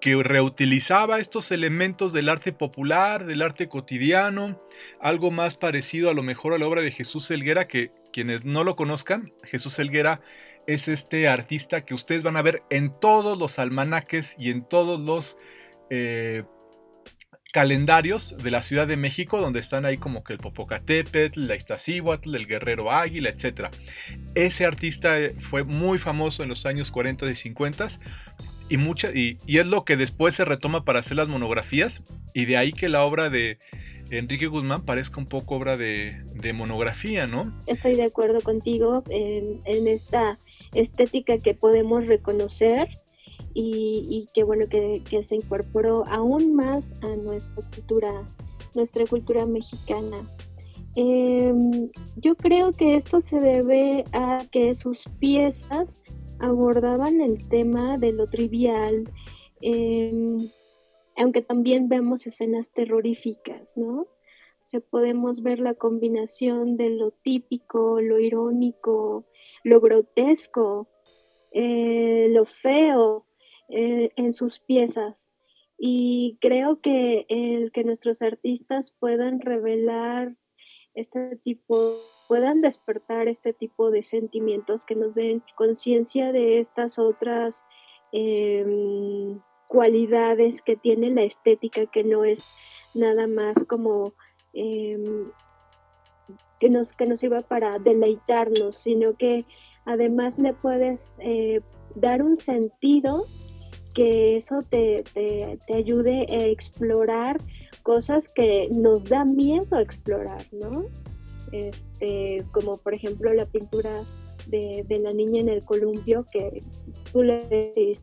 que 0.00 0.22
reutilizaba 0.22 1.18
estos 1.18 1.50
elementos 1.50 2.12
del 2.12 2.28
arte 2.28 2.52
popular, 2.52 3.26
del 3.26 3.42
arte 3.42 3.68
cotidiano, 3.68 4.62
algo 5.00 5.30
más 5.32 5.56
parecido 5.56 6.10
a 6.10 6.14
lo 6.14 6.22
mejor 6.22 6.54
a 6.54 6.58
la 6.58 6.66
obra 6.66 6.82
de 6.82 6.92
Jesús 6.92 7.30
Helguera, 7.30 7.66
que 7.66 7.90
quienes 8.12 8.44
no 8.44 8.62
lo 8.62 8.76
conozcan, 8.76 9.32
Jesús 9.44 9.78
Helguera 9.78 10.20
es 10.66 10.88
este 10.88 11.28
artista 11.28 11.84
que 11.84 11.94
ustedes 11.94 12.22
van 12.22 12.36
a 12.36 12.42
ver 12.42 12.62
en 12.70 12.92
todos 13.00 13.38
los 13.38 13.58
almanaques 13.58 14.36
y 14.38 14.50
en 14.50 14.64
todos 14.64 15.00
los 15.00 15.36
eh, 15.90 16.42
calendarios 17.56 18.36
de 18.36 18.50
la 18.50 18.60
Ciudad 18.60 18.86
de 18.86 18.98
México, 18.98 19.40
donde 19.40 19.60
están 19.60 19.86
ahí 19.86 19.96
como 19.96 20.22
que 20.22 20.34
el 20.34 20.38
Popocatépetl, 20.38 21.46
la 21.46 21.56
Iztaccíhuatl, 21.56 22.34
el 22.34 22.46
Guerrero 22.46 22.92
Águila, 22.92 23.30
etc. 23.30 23.68
Ese 24.34 24.66
artista 24.66 25.18
eh, 25.18 25.34
fue 25.38 25.64
muy 25.64 25.98
famoso 25.98 26.42
en 26.42 26.50
los 26.50 26.66
años 26.66 26.90
40 26.90 27.24
y 27.30 27.34
50 27.34 27.86
y, 28.68 28.76
mucha, 28.76 29.10
y, 29.14 29.38
es 29.46 29.64
lo 29.64 29.86
que 29.86 29.96
después 29.96 30.34
se 30.34 30.44
retoma 30.44 30.84
para 30.84 30.98
hacer 30.98 31.16
las 31.16 31.28
monografías 31.28 32.02
y 32.34 32.44
de 32.44 32.58
ahí 32.58 32.72
que 32.72 32.90
la 32.90 33.02
obra 33.04 33.30
de 33.30 33.58
Enrique 34.10 34.48
Guzmán 34.48 34.84
parezca 34.84 35.18
un 35.18 35.26
poco 35.26 35.56
obra 35.56 35.78
de, 35.78 36.22
monografía, 36.54 37.26
¿no? 37.26 37.58
Estoy 37.66 37.94
de 37.94 38.04
acuerdo 38.04 38.42
contigo 38.42 39.02
en, 39.08 39.62
en 39.64 39.88
esta 39.88 40.38
estética 40.74 41.38
que 41.38 41.54
podemos 41.54 42.06
reconocer 42.06 42.88
y, 43.58 44.28
que 44.34 44.44
bueno 44.44 44.66
que, 44.68 45.00
se 45.22 45.34
incorporó 45.34 46.04
aún 46.08 46.54
más 46.54 46.94
a 47.02 47.08
nuestra 47.16 47.54
cultura, 47.54 48.28
nuestra 48.74 49.06
cultura 49.06 49.46
mexicana. 49.46 50.28
Em, 50.94 51.90
yo 52.16 52.36
creo 52.36 52.72
que 52.72 52.96
esto 52.96 53.22
se 53.22 53.40
debe 53.40 54.04
a 54.12 54.44
que 54.50 54.74
sus 54.74 55.04
piezas 55.18 55.96
abordaban 56.38 57.22
el 57.22 57.48
tema 57.48 57.96
de 57.96 58.12
lo 58.12 58.28
trivial, 58.28 59.10
em, 59.62 60.50
aunque 61.16 61.40
también 61.40 61.88
vemos 61.88 62.26
escenas 62.26 62.68
terroríficas, 62.70 63.74
¿no? 63.76 64.06
Podemos 64.90 65.42
ver 65.42 65.60
la 65.60 65.72
combinación 65.72 66.76
de 66.76 66.90
lo 66.90 67.12
típico, 67.12 68.02
lo 68.02 68.18
irónico, 68.18 69.24
lo 69.64 69.80
grotesco, 69.80 70.88
eh, 71.52 72.28
lo 72.30 72.44
feo, 72.44 73.25
eh, 73.68 74.10
en 74.16 74.32
sus 74.32 74.58
piezas. 74.60 75.28
Y 75.78 76.38
creo 76.40 76.80
que 76.80 77.26
el 77.28 77.70
que 77.72 77.84
nuestros 77.84 78.22
artistas 78.22 78.94
puedan 78.98 79.40
revelar 79.40 80.36
este 80.94 81.36
tipo, 81.36 81.96
puedan 82.28 82.62
despertar 82.62 83.28
este 83.28 83.52
tipo 83.52 83.90
de 83.90 84.02
sentimientos 84.02 84.84
que 84.84 84.94
nos 84.94 85.14
den 85.14 85.42
conciencia 85.54 86.32
de 86.32 86.58
estas 86.58 86.98
otras 86.98 87.62
em, 88.12 89.38
cualidades 89.68 90.62
que 90.62 90.76
tiene 90.76 91.10
la 91.10 91.22
estética, 91.22 91.86
que 91.86 92.02
no 92.04 92.24
es 92.24 92.42
nada 92.94 93.26
más 93.26 93.56
como 93.68 94.14
em, 94.54 95.30
que, 96.58 96.70
nos, 96.70 96.92
que 96.92 97.06
nos 97.06 97.20
sirva 97.20 97.40
para 97.40 97.78
deleitarnos, 97.78 98.76
sino 98.76 99.14
que 99.16 99.44
además 99.84 100.38
le 100.38 100.54
puedes 100.54 101.02
eh, 101.18 101.60
dar 101.94 102.22
un 102.22 102.38
sentido 102.38 103.26
que 103.96 104.36
eso 104.36 104.62
te, 104.62 105.02
ayude 105.74 106.26
a 106.28 106.46
explorar 106.48 107.38
cosas 107.82 108.28
que 108.28 108.68
nos 108.70 109.04
da 109.04 109.24
miedo 109.24 109.78
explorar, 109.78 110.44
¿no? 110.52 110.84
Este, 111.50 112.44
como 112.52 112.76
por 112.76 112.92
ejemplo 112.92 113.32
la 113.32 113.46
pintura 113.46 114.02
de, 114.48 114.84
la 115.02 115.14
niña 115.14 115.40
en 115.40 115.48
el 115.48 115.64
columpio 115.64 116.26
que 116.30 116.62
tú 117.10 117.22
le 117.22 117.98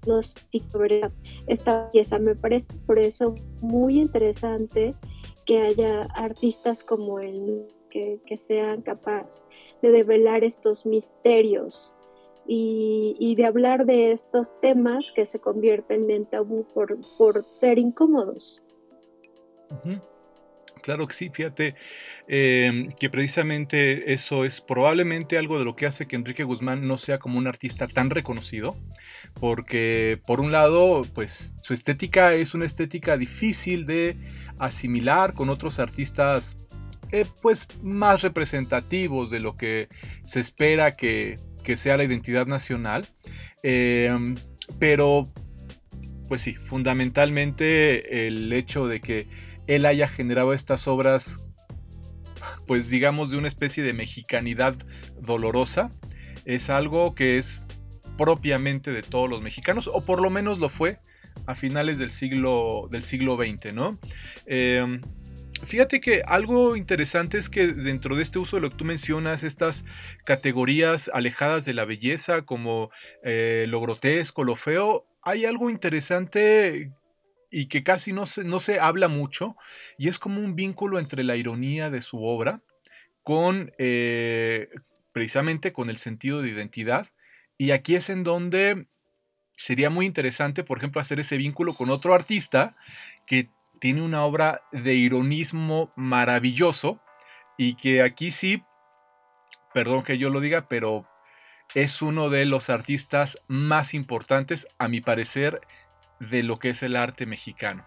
sobre 0.67 1.01
esta 1.45 1.91
pieza. 1.91 2.17
Me 2.17 2.33
parece 2.33 2.65
por 2.87 2.97
eso 2.97 3.35
muy 3.61 3.99
interesante 3.99 4.95
que 5.45 5.61
haya 5.61 6.01
artistas 6.15 6.83
como 6.83 7.19
él 7.19 7.67
que, 7.91 8.19
que 8.25 8.37
sean 8.37 8.81
capaces 8.81 9.43
de 9.83 9.91
develar 9.91 10.43
estos 10.43 10.87
misterios 10.87 11.93
y, 12.47 13.35
de 13.35 13.45
hablar 13.45 13.85
de 13.85 14.11
estos 14.11 14.59
temas 14.61 15.11
que 15.15 15.25
se 15.25 15.39
convierten 15.39 16.09
en 16.09 16.25
tabú 16.25 16.65
por, 16.73 16.97
por 17.17 17.43
ser 17.45 17.79
incómodos. 17.79 18.61
Claro 20.83 21.07
que 21.07 21.13
sí, 21.13 21.29
fíjate 21.33 21.75
em, 22.27 22.91
que 22.99 23.09
precisamente 23.09 24.13
eso 24.13 24.43
es 24.43 24.59
probablemente 24.59 25.37
algo 25.37 25.57
de 25.57 25.63
lo 25.63 25.77
que 25.77 25.85
hace 25.85 26.05
que 26.05 26.17
Enrique 26.17 26.43
Guzmán 26.43 26.85
no 26.85 26.97
sea 26.97 27.19
como 27.19 27.37
un 27.37 27.47
artista 27.47 27.87
tan 27.87 28.09
reconocido, 28.09 28.75
porque 29.39 30.19
por 30.27 30.41
un 30.41 30.51
lado, 30.51 31.03
pues 31.15 31.55
su 31.61 31.73
estética 31.73 32.33
es 32.33 32.53
una 32.53 32.65
estética 32.65 33.15
difícil 33.15 33.85
de 33.85 34.17
asimilar 34.59 35.33
con 35.33 35.49
otros 35.49 35.79
artistas 35.79 36.57
eh, 37.13 37.25
pues 37.41 37.67
más 37.81 38.21
representativos 38.21 39.29
de 39.29 39.39
lo 39.39 39.55
que 39.55 39.87
se 40.23 40.41
espera 40.41 40.97
que 40.97 41.35
que 41.63 41.77
sea 41.77 41.97
la 41.97 42.03
identidad 42.03 42.47
nacional. 42.47 43.05
Em, 43.63 44.35
pero, 44.79 45.31
pues 46.27 46.41
sí, 46.41 46.55
fundamentalmente 46.55 48.27
el 48.27 48.51
hecho 48.53 48.87
de 48.87 49.01
que 49.01 49.27
él 49.67 49.85
haya 49.85 50.07
generado 50.07 50.53
estas 50.53 50.87
obras, 50.87 51.45
pues 52.67 52.89
digamos, 52.89 53.31
de 53.31 53.37
una 53.37 53.47
especie 53.47 53.83
de 53.83 53.93
mexicanidad 53.93 54.75
dolorosa, 55.21 55.91
es 56.45 56.69
algo 56.69 57.15
que 57.15 57.37
es 57.37 57.61
propiamente 58.17 58.91
de 58.91 59.01
todos 59.01 59.29
los 59.29 59.41
mexicanos, 59.41 59.89
o 59.91 60.01
por 60.01 60.21
lo 60.21 60.29
menos 60.29 60.59
lo 60.59 60.69
fue 60.69 60.99
a 61.45 61.55
finales 61.55 61.97
del 61.97 62.11
siglo, 62.11 62.87
del 62.91 63.03
siglo 63.03 63.35
XX, 63.35 63.73
¿no? 63.73 63.97
Em, 64.45 65.01
Fíjate 65.65 66.01
que 66.01 66.21
algo 66.25 66.75
interesante 66.75 67.37
es 67.37 67.49
que 67.49 67.67
dentro 67.67 68.15
de 68.15 68.23
este 68.23 68.39
uso 68.39 68.57
de 68.57 68.61
lo 68.61 68.69
que 68.69 68.75
tú 68.75 68.85
mencionas, 68.85 69.43
estas 69.43 69.85
categorías 70.25 71.09
alejadas 71.13 71.65
de 71.65 71.73
la 71.73 71.85
belleza, 71.85 72.43
como 72.43 72.91
eh, 73.23 73.65
lo 73.67 73.81
grotesco, 73.81 74.43
lo 74.43 74.55
feo, 74.55 75.05
hay 75.21 75.45
algo 75.45 75.69
interesante 75.69 76.91
y 77.49 77.67
que 77.67 77.83
casi 77.83 78.13
no 78.13 78.25
se, 78.25 78.43
no 78.43 78.59
se 78.59 78.79
habla 78.79 79.07
mucho, 79.07 79.55
y 79.97 80.07
es 80.07 80.17
como 80.17 80.41
un 80.41 80.55
vínculo 80.55 80.97
entre 80.97 81.23
la 81.23 81.35
ironía 81.35 81.89
de 81.89 82.01
su 82.01 82.23
obra 82.23 82.61
con 83.21 83.71
eh, 83.77 84.69
precisamente 85.11 85.71
con 85.71 85.89
el 85.89 85.97
sentido 85.97 86.41
de 86.41 86.49
identidad. 86.49 87.07
Y 87.57 87.71
aquí 87.71 87.95
es 87.95 88.09
en 88.09 88.23
donde 88.23 88.87
sería 89.53 89.89
muy 89.89 90.05
interesante, 90.05 90.63
por 90.63 90.79
ejemplo, 90.79 90.99
hacer 90.99 91.19
ese 91.19 91.37
vínculo 91.37 91.73
con 91.73 91.89
otro 91.89 92.13
artista 92.13 92.75
que 93.27 93.49
tiene 93.83 94.01
una 94.01 94.23
obra 94.23 94.61
de 94.71 94.93
ironismo 94.93 95.91
maravilloso 95.97 97.01
y 97.57 97.75
que 97.75 98.01
aquí 98.01 98.31
sí, 98.31 98.63
perdón 99.73 100.03
que 100.03 100.17
yo 100.17 100.29
lo 100.29 100.39
diga, 100.39 100.69
pero 100.69 101.05
es 101.75 102.01
uno 102.01 102.29
de 102.29 102.45
los 102.45 102.69
artistas 102.69 103.37
más 103.49 103.93
importantes, 103.93 104.65
a 104.79 104.87
mi 104.87 105.01
parecer, 105.01 105.59
de 106.21 106.43
lo 106.43 106.59
que 106.59 106.69
es 106.69 106.81
el 106.81 106.95
arte 106.95 107.25
mexicano. 107.25 107.85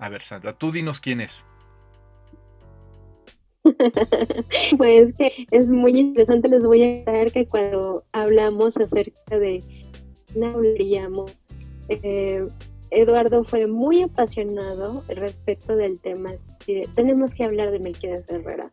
A 0.00 0.08
ver, 0.08 0.22
Sandra, 0.22 0.54
tú 0.54 0.72
dinos 0.72 0.98
quién 0.98 1.20
es. 1.20 1.46
pues 4.76 5.14
que 5.14 5.46
es 5.52 5.68
muy 5.68 5.92
interesante, 5.92 6.48
les 6.48 6.64
voy 6.64 6.82
a 6.82 6.86
decir 6.88 7.32
que 7.32 7.46
cuando 7.46 8.04
hablamos 8.10 8.76
acerca 8.76 9.38
de 9.38 9.62
eh, 11.90 12.48
Eduardo 12.94 13.44
fue 13.44 13.66
muy 13.66 14.02
apasionado 14.02 15.02
respecto 15.08 15.76
del 15.76 15.98
tema. 16.00 16.30
Tenemos 16.94 17.34
que 17.34 17.44
hablar 17.44 17.70
de 17.70 17.80
Melquiades 17.80 18.30
Herrera. 18.30 18.72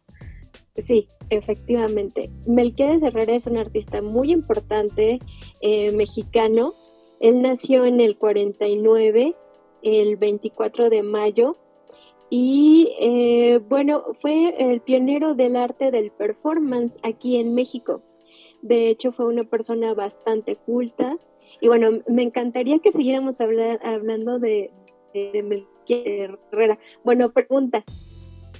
Sí, 0.85 1.07
efectivamente. 1.29 2.29
Melquiades 2.47 3.03
Herrera 3.03 3.35
es 3.35 3.45
un 3.47 3.57
artista 3.57 4.01
muy 4.01 4.31
importante 4.31 5.19
eh, 5.61 5.91
mexicano. 5.91 6.73
Él 7.19 7.41
nació 7.41 7.85
en 7.85 7.99
el 7.99 8.17
49, 8.17 9.35
el 9.83 10.15
24 10.15 10.89
de 10.89 11.03
mayo, 11.03 11.53
y 12.33 12.95
eh, 12.97 13.59
bueno, 13.67 14.05
fue 14.21 14.53
el 14.57 14.79
pionero 14.79 15.35
del 15.35 15.57
arte 15.57 15.91
del 15.91 16.11
performance 16.11 16.97
aquí 17.03 17.35
en 17.35 17.53
México. 17.53 18.01
De 18.61 18.87
hecho, 18.87 19.11
fue 19.11 19.25
una 19.25 19.43
persona 19.43 19.93
bastante 19.93 20.55
culta. 20.55 21.17
Y 21.59 21.67
bueno, 21.67 22.01
me 22.07 22.23
encantaría 22.23 22.79
que 22.79 22.91
siguiéramos 22.91 23.39
hablando 23.41 24.39
de, 24.39 24.71
de, 25.13 25.43
Melquiades 25.43 26.31
Herrera. 26.51 26.79
Bueno, 27.03 27.31
pregunta, 27.31 27.83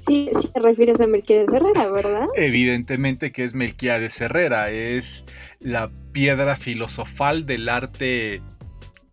Sí, 0.07 0.31
sí 0.41 0.47
te 0.47 0.59
refieres 0.59 0.99
a 0.99 1.07
Melquiades 1.07 1.47
Herrera, 1.53 1.91
¿verdad? 1.91 2.25
Evidentemente 2.35 3.31
que 3.31 3.43
es 3.43 3.53
Melquiades 3.53 4.19
Herrera, 4.19 4.71
es 4.71 5.25
la 5.59 5.91
piedra 6.11 6.55
filosofal 6.55 7.45
del 7.45 7.69
arte, 7.69 8.41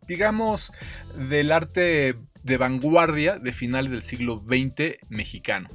digamos, 0.06 0.72
del 1.28 1.52
arte 1.52 2.16
de 2.42 2.56
vanguardia 2.56 3.38
de 3.38 3.52
finales 3.52 3.90
del 3.90 4.02
siglo 4.02 4.42
XX 4.46 4.96
mexicano. 5.10 5.68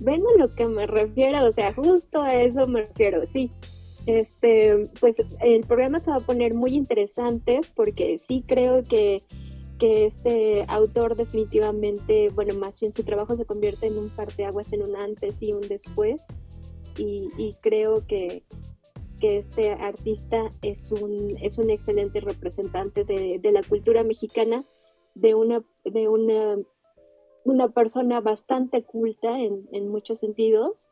Ven 0.00 0.20
a 0.20 0.38
lo 0.38 0.54
que 0.54 0.66
me 0.66 0.86
refiero, 0.86 1.46
o 1.46 1.52
sea, 1.52 1.72
justo 1.72 2.22
a 2.22 2.34
eso 2.34 2.66
me 2.66 2.82
refiero, 2.82 3.26
sí. 3.26 3.50
Este, 4.06 4.88
pues 5.00 5.16
el 5.40 5.64
programa 5.64 5.98
se 5.98 6.10
va 6.10 6.16
a 6.16 6.20
poner 6.20 6.54
muy 6.54 6.74
interesante 6.76 7.60
porque 7.74 8.20
sí 8.28 8.44
creo 8.46 8.84
que 8.84 9.24
que 9.78 10.06
este 10.06 10.62
autor 10.68 11.16
definitivamente, 11.16 12.30
bueno, 12.30 12.54
más 12.54 12.80
bien 12.80 12.92
su 12.92 13.04
trabajo 13.04 13.36
se 13.36 13.44
convierte 13.44 13.86
en 13.86 13.98
un 13.98 14.10
parteaguas, 14.10 14.72
en 14.72 14.82
un 14.82 14.96
antes 14.96 15.36
y 15.40 15.52
un 15.52 15.62
después. 15.62 16.22
Y, 16.98 17.54
creo 17.60 18.06
que, 18.06 18.42
este 19.20 19.72
artista 19.72 20.52
es 20.62 20.92
un, 20.92 21.36
es 21.42 21.58
un 21.58 21.68
excelente 21.68 22.20
representante 22.20 23.04
de, 23.04 23.40
la 23.52 23.62
cultura 23.62 24.04
mexicana, 24.04 24.64
de 25.14 25.34
una, 25.34 25.64
de 25.84 26.08
una, 26.08 26.56
una 27.44 27.68
persona 27.68 28.20
bastante 28.20 28.84
culta 28.84 29.40
en, 29.40 29.68
en 29.72 29.88
muchos 29.88 30.20
sentidos. 30.20 30.88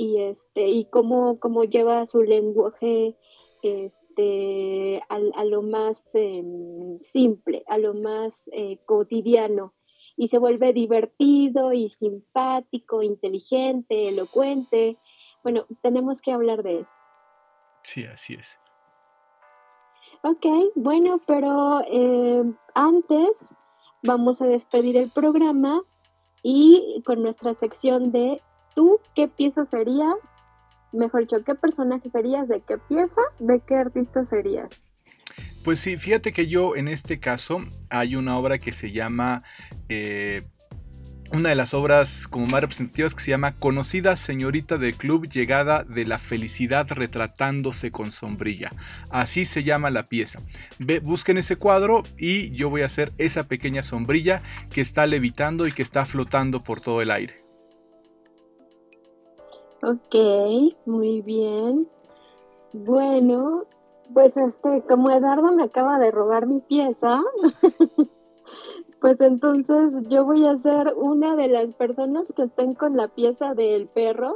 Y 0.00 0.22
este, 0.22 0.68
y 0.68 0.84
cómo, 0.84 1.40
cómo 1.40 1.64
lleva 1.64 2.06
su 2.06 2.22
lenguaje 2.22 3.16
este, 3.62 3.98
este, 4.18 5.04
a, 5.08 5.44
lo 5.44 5.62
más 5.62 6.02
em, 6.12 6.98
simple, 6.98 7.62
a 7.68 7.78
lo 7.78 7.94
más 7.94 8.42
eh, 8.50 8.78
cotidiano, 8.84 9.74
y 10.16 10.26
se 10.26 10.38
vuelve 10.38 10.72
divertido 10.72 11.72
y 11.72 11.90
simpático, 11.90 13.02
inteligente, 13.02 14.08
elocuente. 14.08 14.98
Bueno, 15.44 15.66
tenemos 15.82 16.20
que 16.20 16.32
hablar 16.32 16.64
de 16.64 16.80
eso. 16.80 16.90
Sí, 17.82 18.04
así 18.04 18.34
es. 18.34 18.58
Ok, 20.24 20.46
bueno, 20.74 21.20
pero 21.24 21.82
em, 21.86 22.56
antes 22.74 23.30
vamos 24.02 24.42
a 24.42 24.46
despedir 24.46 24.96
el 24.96 25.10
programa 25.10 25.82
y 26.42 27.00
con 27.06 27.22
nuestra 27.22 27.54
sección 27.54 28.10
de 28.10 28.40
¿tú 28.78 29.00
qué 29.16 29.26
pieza 29.26 29.66
sería 29.66 30.14
mejor 30.92 31.22
dicho, 31.22 31.42
¿qué 31.44 31.56
personaje 31.56 32.08
serías? 32.10 32.46
¿De 32.46 32.60
qué 32.60 32.78
pieza? 32.78 33.20
¿De 33.40 33.58
qué 33.58 33.74
artista 33.74 34.24
serías? 34.24 34.68
Pues 35.64 35.80
sí, 35.80 35.96
fíjate 35.96 36.32
que 36.32 36.46
yo 36.46 36.76
en 36.76 36.86
este 36.86 37.18
caso 37.18 37.58
hay 37.90 38.14
una 38.14 38.36
obra 38.38 38.58
que 38.58 38.70
se 38.70 38.92
llama... 38.92 39.42
Eh, 39.88 40.42
una 41.32 41.48
de 41.50 41.56
las 41.56 41.74
obras 41.74 42.28
como 42.28 42.46
más 42.46 42.60
representativas 42.60 43.14
que 43.14 43.20
se 43.20 43.32
llama 43.32 43.56
Conocida 43.56 44.14
señorita 44.14 44.78
del 44.78 44.94
club 44.94 45.28
llegada 45.28 45.82
de 45.82 46.06
la 46.06 46.18
felicidad 46.18 46.86
retratándose 46.88 47.90
con 47.90 48.12
sombrilla. 48.12 48.72
Así 49.10 49.44
se 49.44 49.64
llama 49.64 49.90
la 49.90 50.08
pieza. 50.08 50.38
Ve, 50.78 51.00
busquen 51.00 51.36
ese 51.36 51.56
cuadro 51.56 52.04
y 52.16 52.50
yo 52.52 52.70
voy 52.70 52.82
a 52.82 52.86
hacer 52.86 53.12
esa 53.18 53.42
pequeña 53.42 53.82
sombrilla 53.82 54.40
que 54.72 54.80
está 54.80 55.06
levitando 55.06 55.66
y 55.66 55.72
que 55.72 55.82
está 55.82 56.06
flotando 56.06 56.62
por 56.62 56.80
todo 56.80 57.02
el 57.02 57.10
aire. 57.10 57.47
Ok, 59.82 60.14
muy 60.86 61.22
bien. 61.22 61.88
Bueno, 62.74 63.64
pues 64.12 64.36
este, 64.36 64.82
como 64.82 65.10
Eduardo 65.10 65.52
me 65.52 65.64
acaba 65.64 65.98
de 65.98 66.10
robar 66.10 66.46
mi 66.46 66.60
pieza, 66.60 67.22
pues 69.00 69.20
entonces 69.20 70.08
yo 70.08 70.24
voy 70.24 70.46
a 70.46 70.58
ser 70.58 70.94
una 70.96 71.36
de 71.36 71.48
las 71.48 71.76
personas 71.76 72.24
que 72.34 72.42
estén 72.42 72.74
con 72.74 72.96
la 72.96 73.06
pieza 73.06 73.54
del 73.54 73.86
perro, 73.88 74.34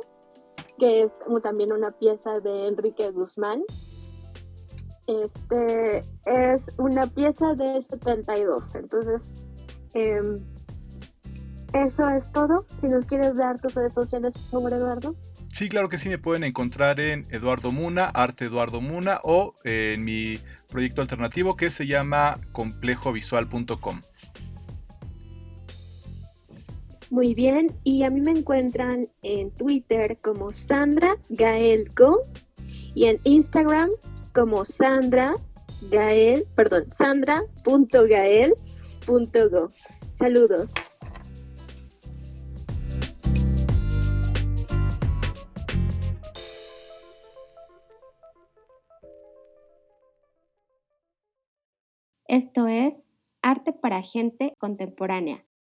que 0.79 1.01
es 1.01 1.11
también 1.43 1.73
una 1.73 1.91
pieza 1.91 2.41
de 2.41 2.69
Enrique 2.69 3.11
Guzmán. 3.11 3.63
Este 5.09 5.99
es 6.25 6.63
una 6.79 7.09
pieza 7.09 7.55
de 7.55 7.83
72, 7.83 8.75
entonces 8.77 9.23
em, 9.95 10.41
eso 11.73 12.09
es 12.11 12.31
todo. 12.33 12.65
Si 12.81 12.89
nos 12.89 13.07
quieres 13.07 13.37
dar 13.37 13.61
tus 13.61 13.75
redes 13.75 13.95
sociales, 13.95 14.35
favor, 14.51 14.73
Eduardo. 14.73 15.17
Sí, 15.53 15.69
claro 15.69 15.89
que 15.91 15.99
sí, 15.99 16.09
me 16.09 16.17
pueden 16.17 16.45
encontrar 16.45 16.99
en 16.99 17.27
Eduardo 17.31 17.71
Muna, 17.71 18.07
Arte 18.07 18.47
Eduardo 18.47 18.81
Muna 18.81 19.21
o 19.23 19.55
en 19.65 20.03
mi 20.03 20.39
proyecto 20.71 21.03
alternativo 21.03 21.57
que 21.57 21.69
se 21.69 21.87
llama 21.87 22.41
complejovisual.com. 22.53 24.01
Muy 27.11 27.35
bien, 27.35 27.77
y 27.85 28.05
a 28.05 28.11
mí 28.11 28.23
me 28.23 28.31
encuentran 28.31 29.11
en 29.21 29.51
Twitter 29.51 30.17
como 30.23 30.53
Sandra 30.53 31.19
Gaelco 31.29 32.23
y 32.95 33.05
en 33.05 33.21
Instagram 33.25 33.91
como 34.33 34.65
Sandra 34.65 35.35
Gael, 35.91 36.47
perdón, 36.55 36.87
sandra.gael.go. 36.97 39.73
Saludos. 40.19 40.73
Esto 52.33 52.67
es 52.67 53.05
Arte 53.43 53.75
para 53.75 54.01
Gente 54.01 54.55
Contemporánea. 54.59 55.45